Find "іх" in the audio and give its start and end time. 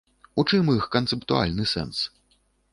0.77-0.87